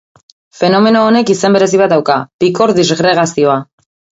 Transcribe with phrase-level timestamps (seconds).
[0.61, 3.63] Fenomeno honek izen berezi bat dauka: pikor-disgregazioa.